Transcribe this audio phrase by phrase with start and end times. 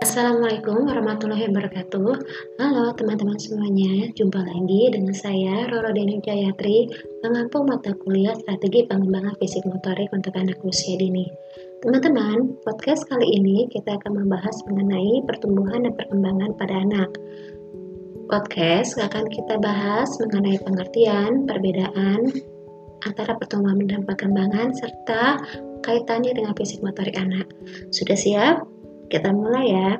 [0.00, 2.12] Assalamualaikum warahmatullahi wabarakatuh
[2.56, 6.88] Halo teman-teman semuanya Jumpa lagi dengan saya Roro Deni Jayatri
[7.20, 11.28] Pengampu mata kuliah strategi pengembangan fisik motorik untuk anak usia dini
[11.84, 17.10] Teman-teman, podcast kali ini kita akan membahas mengenai pertumbuhan dan perkembangan pada anak
[18.32, 22.30] Podcast akan kita bahas mengenai pengertian, perbedaan,
[23.04, 25.36] antara pertumbuhan dan perkembangan serta
[25.84, 27.48] kaitannya dengan fisik motorik anak.
[27.90, 28.79] Sudah siap?
[29.10, 29.90] Kita mulai ya.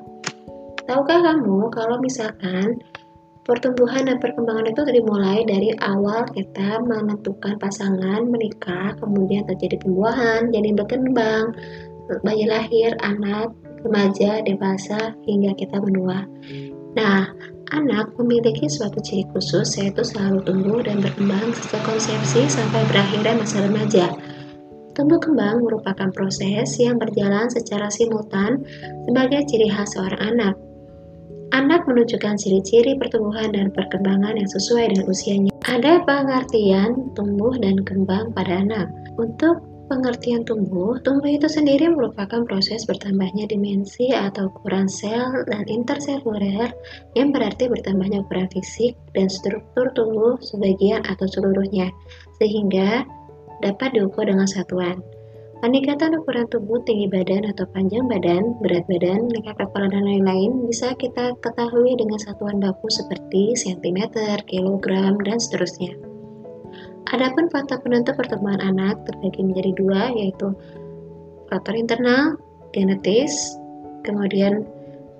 [0.87, 2.79] Tahukah kamu kalau misalkan
[3.43, 10.71] pertumbuhan dan perkembangan itu dimulai dari awal kita menentukan pasangan, menikah, kemudian terjadi pembuahan, jadi
[10.79, 11.51] berkembang,
[12.23, 13.51] bayi lahir, anak,
[13.83, 16.27] remaja, dewasa, hingga kita menua.
[16.95, 17.31] Nah,
[17.71, 23.63] Anak memiliki suatu ciri khusus yaitu selalu tumbuh dan berkembang sejak konsepsi sampai berakhirnya masa
[23.63, 24.11] remaja.
[24.91, 28.67] Tumbuh kembang merupakan proses yang berjalan secara simultan
[29.07, 30.55] sebagai ciri khas seorang anak.
[31.51, 35.51] Anak menunjukkan ciri-ciri pertumbuhan dan perkembangan yang sesuai dengan usianya.
[35.67, 38.87] Ada pengertian tumbuh dan kembang pada anak.
[39.19, 39.59] Untuk
[39.91, 46.71] pengertian tumbuh, tumbuh itu sendiri merupakan proses bertambahnya dimensi atau ukuran sel dan interseluler
[47.19, 51.91] yang berarti bertambahnya ukuran fisik dan struktur tubuh sebagian atau seluruhnya,
[52.39, 53.03] sehingga
[53.61, 55.01] dapat diukur dengan satuan.
[55.61, 60.97] Peningkatan ukuran tubuh, tinggi badan atau panjang badan, berat badan, lengkap kepala, dan lain-lain bisa
[60.97, 64.09] kita ketahui dengan satuan baku seperti cm,
[64.49, 65.93] kilogram, dan seterusnya.
[67.13, 70.49] Adapun faktor penentu pertumbuhan anak terbagi menjadi dua, yaitu
[71.53, 72.41] faktor internal,
[72.73, 73.61] genetis,
[74.01, 74.65] kemudian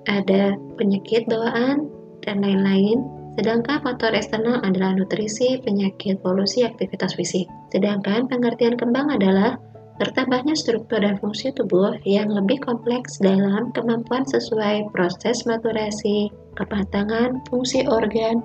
[0.09, 1.85] ada penyakit bawaan,
[2.25, 3.20] dan lain-lain.
[3.39, 7.47] Sedangkan faktor eksternal adalah nutrisi, penyakit, polusi, aktivitas fisik.
[7.71, 9.55] Sedangkan pengertian kembang adalah
[10.01, 16.27] bertambahnya struktur dan fungsi tubuh yang lebih kompleks dalam kemampuan sesuai proses maturasi,
[16.59, 18.43] kematangan, fungsi organ,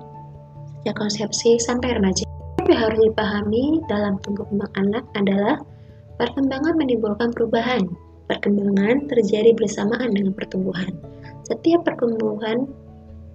[0.87, 2.23] sejak konsepsi sampai remaja
[2.63, 5.55] yang harus dipahami dalam tumbuh kembang anak adalah
[6.15, 7.83] perkembangan menimbulkan perubahan.
[8.27, 10.91] Perkembangan terjadi bersamaan dengan pertumbuhan.
[11.47, 12.67] Setiap pertumbuhan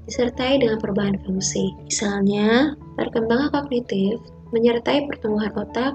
[0.06, 1.74] disertai dengan perubahan fungsi.
[1.86, 4.18] Misalnya, perkembangan kognitif
[4.52, 5.94] menyertai pertumbuhan otak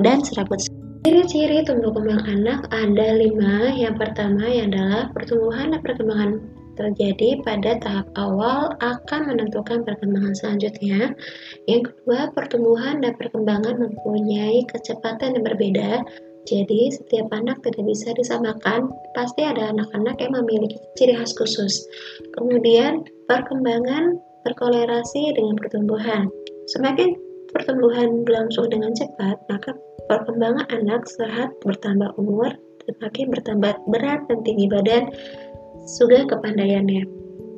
[0.00, 0.60] dan serabut.
[1.00, 3.72] Ciri-ciri tumbuh kembang anak ada lima.
[3.72, 6.30] Yang pertama yang adalah pertumbuhan dan perkembangan
[6.76, 11.12] terjadi pada tahap awal akan menentukan perkembangan selanjutnya.
[11.68, 16.04] Yang kedua, pertumbuhan dan perkembangan mempunyai kecepatan yang berbeda.
[16.48, 18.92] Jadi, setiap anak tidak bisa disamakan.
[19.12, 21.84] Pasti ada anak-anak yang memiliki ciri khas khusus.
[22.32, 26.26] Kemudian, perkembangan berkolerasi dengan pertumbuhan.
[26.74, 27.14] Semakin
[27.54, 29.70] pertumbuhan berlangsung dengan cepat, maka
[30.10, 32.50] perkembangan anak saat bertambah umur
[32.90, 35.14] semakin bertambah berat dan tinggi badan
[35.86, 37.06] juga kepandaiannya.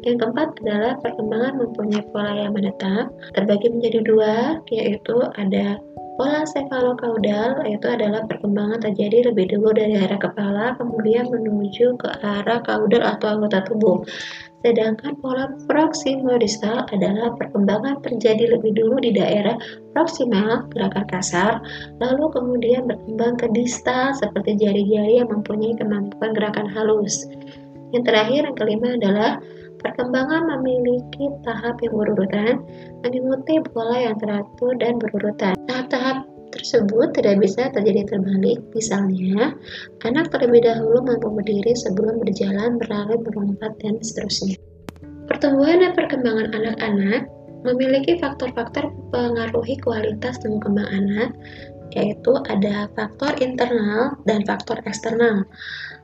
[0.03, 3.06] Yang keempat adalah perkembangan mempunyai pola yang menetap,
[3.38, 5.78] terbagi menjadi dua, yaitu ada
[6.22, 12.62] pola sefalokaudal, yaitu adalah perkembangan terjadi lebih dulu dari arah kepala, kemudian menuju ke arah
[12.62, 14.06] kaudal atau anggota tubuh.
[14.62, 19.59] Sedangkan pola proximodistal adalah perkembangan terjadi lebih dulu di daerah
[19.99, 21.59] proksimal, gerakan kasar,
[21.99, 27.27] lalu kemudian berkembang ke distal seperti jari-jari yang mempunyai kemampuan gerakan halus.
[27.91, 29.43] Yang terakhir, yang kelima adalah
[29.82, 32.62] perkembangan memiliki tahap yang berurutan,
[33.03, 35.54] mengikuti pola yang teratur dan berurutan.
[35.66, 38.60] Tahap-tahap tersebut tidak bisa terjadi terbalik.
[38.76, 39.56] Misalnya,
[40.06, 44.60] anak terlebih dahulu mampu berdiri sebelum berjalan, berlari, berlompat, dan seterusnya.
[45.26, 47.26] Pertumbuhan dan perkembangan anak-anak
[47.62, 51.31] memiliki faktor-faktor pengaruhi kualitas tumbuh kembang anak,
[51.94, 55.47] yaitu ada faktor internal dan faktor eksternal.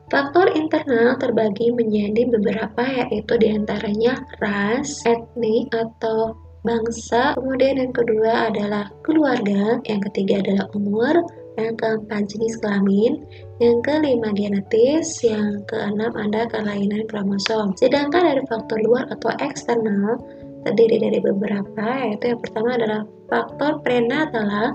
[0.08, 6.32] Faktor internal terbagi menjadi beberapa yaitu di antaranya ras, etnik atau
[6.64, 11.12] bangsa, kemudian yang kedua adalah keluarga, yang ketiga adalah umur,
[11.60, 13.20] yang keempat jenis kelamin,
[13.60, 17.76] yang kelima genetis, yang keenam ada kelainan kromosom.
[17.76, 20.16] Sedangkan dari faktor luar atau eksternal
[20.64, 24.72] terdiri dari beberapa, yaitu yang pertama adalah faktor prenatal,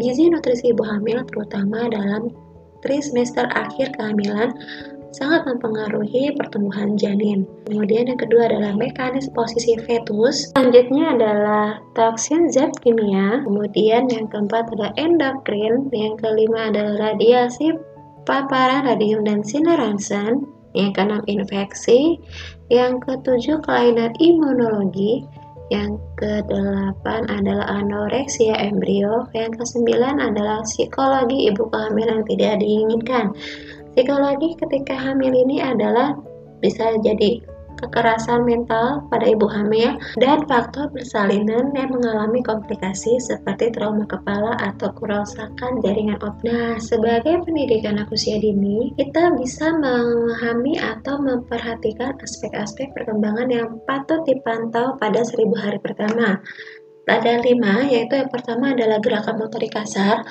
[0.00, 2.32] gizi nutrisi ibu hamil terutama dalam
[2.82, 4.52] trimester akhir kehamilan
[5.12, 7.44] sangat mempengaruhi pertumbuhan janin.
[7.68, 10.50] Kemudian yang kedua adalah mekanisme posisi fetus.
[10.56, 13.44] Selanjutnya adalah toksin zat kimia.
[13.44, 15.92] Kemudian yang keempat adalah endokrin.
[15.92, 17.76] Yang kelima adalah radiasi
[18.24, 19.84] paparan radium dan sinar.
[20.72, 22.16] Yang keenam infeksi.
[22.72, 25.28] Yang ketujuh kelainan imunologi.
[25.72, 29.24] Yang kedelapan adalah anoreksia embrio.
[29.32, 33.32] Yang kesembilan adalah psikologi ibu kehamilan tidak diinginkan.
[33.96, 36.12] Psikologi ketika hamil ini adalah
[36.60, 37.40] bisa jadi
[37.82, 44.94] kekerasan mental pada ibu hamil, dan faktor persalinan yang mengalami komplikasi seperti trauma kepala atau
[44.94, 46.46] kerusakan jaringan otak.
[46.46, 54.22] Nah, sebagai pendidik anak usia dini, kita bisa memahami atau memperhatikan aspek-aspek perkembangan yang patut
[54.24, 56.38] dipantau pada seribu hari pertama.
[57.02, 60.22] Ada lima, yaitu yang pertama adalah gerakan motorik kasar.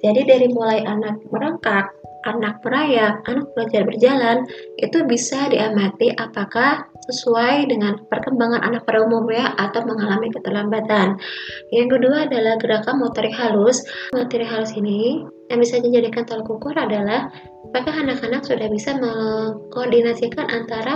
[0.00, 4.44] Jadi dari mulai anak merangkak, anak merayap, anak belajar berjalan,
[4.76, 11.18] itu bisa diamati apakah sesuai dengan perkembangan anak pada umumnya atau mengalami keterlambatan.
[11.74, 13.82] Yang kedua adalah gerakan motorik halus.
[14.14, 17.32] Motorik halus ini yang bisa dijadikan tolak ukur adalah
[17.72, 20.94] apakah anak-anak sudah bisa mengkoordinasikan antara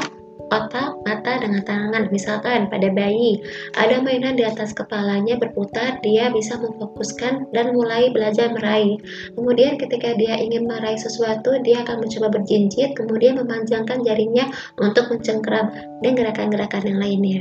[0.54, 2.06] otak, mata dengan tangan.
[2.14, 3.42] Misalkan pada bayi,
[3.74, 8.98] ada mainan di atas kepalanya berputar, dia bisa memfokuskan dan mulai belajar meraih.
[9.34, 14.46] Kemudian ketika dia ingin meraih sesuatu, dia akan mencoba berjinjit, kemudian memanjangkan jarinya
[14.78, 17.40] untuk mencengkeram dan gerakan-gerakan yang lainnya.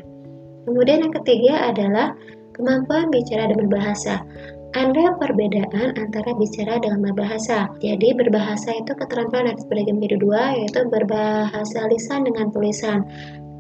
[0.63, 2.15] Kemudian yang ketiga adalah
[2.56, 4.24] kemampuan bicara dan berbahasa
[4.74, 7.70] ada perbedaan antara bicara dengan berbahasa.
[7.81, 13.06] Jadi berbahasa itu keterampilan terbagi menjadi dua, yaitu berbahasa lisan dengan tulisan.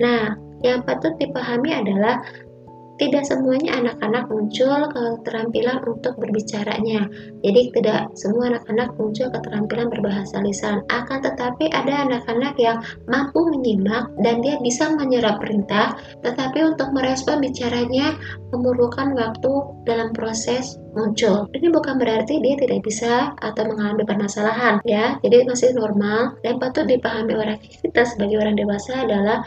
[0.01, 0.33] Nah,
[0.65, 2.25] yang patut dipahami adalah
[3.01, 7.09] tidak semuanya anak-anak muncul keterampilan untuk berbicaranya.
[7.41, 10.85] Jadi tidak semua anak-anak muncul keterampilan berbahasa lisan.
[10.93, 12.77] Akan tetapi ada anak-anak yang
[13.09, 18.13] mampu menyimak dan dia bisa menyerap perintah, tetapi untuk merespon bicaranya
[18.53, 19.51] memerlukan waktu
[19.89, 21.49] dalam proses muncul.
[21.57, 25.17] Ini bukan berarti dia tidak bisa atau mengalami permasalahan ya.
[25.25, 29.41] Jadi masih normal dan patut dipahami oleh kita sebagai orang dewasa adalah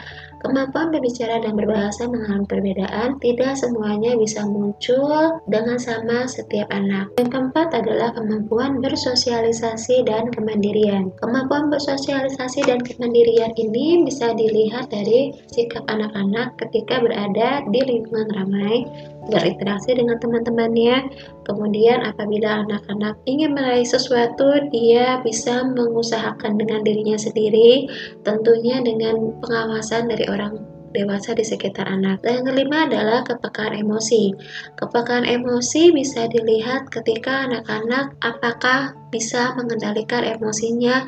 [0.46, 7.10] Kemampuan berbicara dan berbahasa mengalami perbedaan, tidak semuanya bisa muncul dengan sama setiap anak.
[7.18, 11.10] Yang keempat adalah kemampuan bersosialisasi dan kemandirian.
[11.18, 18.86] Kemampuan bersosialisasi dan kemandirian ini bisa dilihat dari sikap anak-anak ketika berada di lingkungan ramai,
[19.30, 21.10] berinteraksi dengan teman-temannya.
[21.46, 27.90] Kemudian apabila anak-anak ingin meraih sesuatu, dia bisa mengusahakan dengan dirinya sendiri,
[28.22, 32.24] tentunya dengan pengawasan dari orang dewasa di sekitar anak.
[32.24, 34.32] Dan yang kelima adalah kepekaan emosi.
[34.80, 41.04] Kepekaan emosi bisa dilihat ketika anak-anak apakah bisa mengendalikan emosinya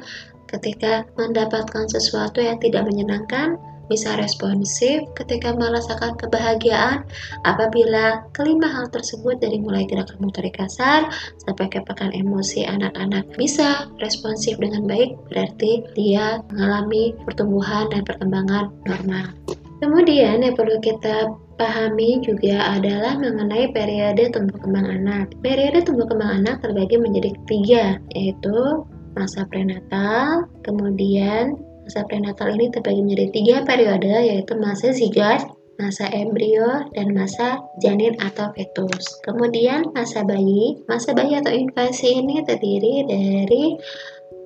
[0.48, 7.04] ketika mendapatkan sesuatu yang tidak menyenangkan, bisa responsif ketika merasakan kebahagiaan
[7.48, 11.08] apabila kelima hal tersebut dari mulai gerakan motorik kasar
[11.42, 19.32] sampai kepekaan emosi anak-anak bisa responsif dengan baik berarti dia mengalami pertumbuhan dan perkembangan normal.
[19.78, 25.30] Kemudian yang perlu kita pahami juga adalah mengenai periode tumbuh kembang anak.
[25.38, 27.84] Periode tumbuh kembang anak terbagi menjadi tiga,
[28.14, 28.82] yaitu
[29.14, 31.58] masa prenatal, kemudian
[31.88, 35.40] Masa prenatal ini terbagi menjadi tiga periode yaitu masa zigot,
[35.80, 39.16] masa embrio, dan masa janin atau fetus.
[39.24, 43.80] Kemudian masa bayi, masa bayi atau infasi ini terdiri dari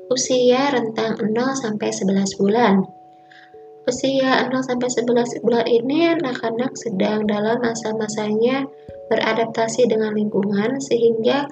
[0.07, 2.87] usia rentang 0 sampai 11 bulan.
[3.91, 8.71] Usia 0 sampai 11 bulan ini anak-anak sedang dalam masa-masanya
[9.11, 11.51] beradaptasi dengan lingkungan sehingga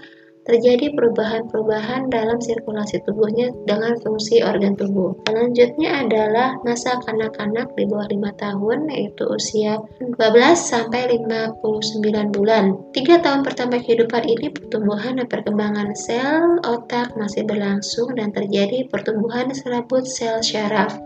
[0.49, 5.13] terjadi perubahan-perubahan dalam sirkulasi tubuhnya dengan fungsi organ tubuh.
[5.29, 10.17] Selanjutnya adalah masa kanak-kanak di bawah 5 tahun yaitu usia 12
[10.57, 12.77] sampai 59 bulan.
[12.97, 19.53] Tiga tahun pertama kehidupan ini pertumbuhan dan perkembangan sel otak masih berlangsung dan terjadi pertumbuhan
[19.53, 20.97] serabut sel syaraf.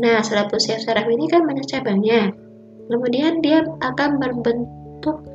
[0.00, 2.32] Nah, serabut sel syaraf ini kan banyak cabangnya.
[2.90, 5.29] Kemudian dia akan membentuk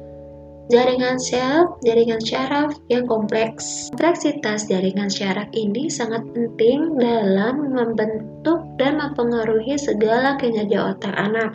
[0.65, 3.93] Jaringan sel, jaringan syaraf yang kompleks.
[3.93, 11.53] Kompleksitas jaringan syaraf ini sangat penting dalam membentuk dan mempengaruhi segala kinerja otak anak,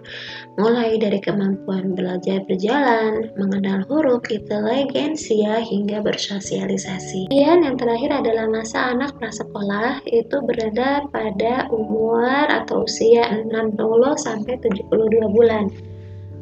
[0.54, 7.34] mulai dari kemampuan belajar berjalan, mengenal huruf, inteligensia, hingga bersosialisasi.
[7.34, 13.74] Dan yang terakhir adalah masa anak prasekolah, itu berada pada umur atau usia 60
[14.22, 15.66] sampai 72 bulan.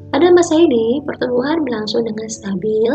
[0.09, 2.93] Pada masa ini, pertumbuhan berlangsung dengan stabil,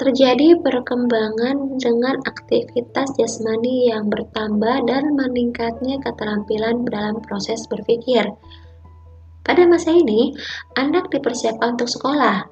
[0.00, 8.24] terjadi perkembangan dengan aktivitas jasmani yang bertambah dan meningkatnya keterampilan dalam proses berpikir.
[9.44, 10.32] Pada masa ini,
[10.78, 12.46] anak dipersiapkan untuk sekolah.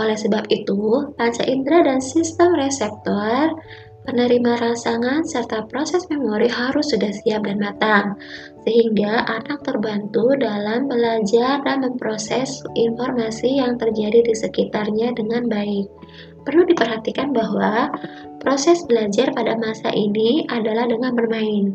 [0.00, 3.54] Oleh sebab itu, panca indera dan sistem reseptor
[4.06, 8.14] penerima rangsangan serta proses memori harus sudah siap dan matang,
[8.62, 15.88] sehingga anak terbantu dalam belajar dan memproses informasi yang terjadi di sekitarnya dengan baik.
[16.44, 17.92] Perlu diperhatikan bahwa
[18.40, 21.72] proses belajar pada masa ini adalah dengan bermain.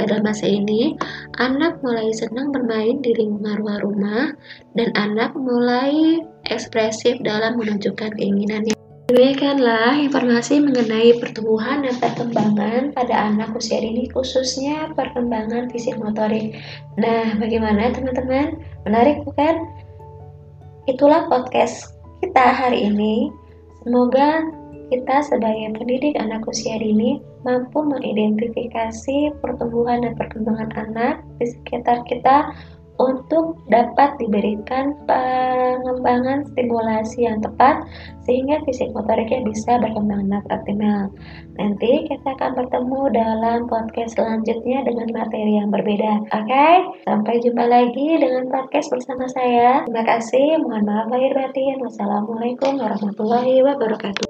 [0.00, 0.96] pada masa ini,
[1.36, 4.32] anak mulai senang bermain di lingkungan rumah
[4.72, 8.79] dan anak mulai ekspresif dalam menunjukkan keinginannya.
[9.10, 16.54] Demikianlah informasi mengenai pertumbuhan dan perkembangan pada anak usia dini khususnya perkembangan fisik motorik.
[16.94, 18.62] Nah, bagaimana teman-teman?
[18.86, 19.66] Menarik bukan?
[20.86, 21.90] Itulah podcast
[22.22, 23.34] kita hari ini.
[23.82, 24.46] Semoga
[24.94, 32.54] kita sebagai pendidik anak usia dini mampu mengidentifikasi pertumbuhan dan perkembangan anak di sekitar kita
[33.00, 37.80] untuk dapat diberikan pengembangan stimulasi yang tepat
[38.28, 41.08] sehingga fisik motoriknya bisa berkembang dengan optimal.
[41.56, 46.28] Nanti kita akan bertemu dalam podcast selanjutnya dengan materi yang berbeda.
[46.28, 46.74] Oke, okay?
[47.08, 49.82] sampai jumpa lagi dengan podcast bersama saya.
[49.88, 51.80] Terima kasih, mohon maaf lahir batin.
[51.80, 54.29] Wassalamualaikum warahmatullahi wabarakatuh.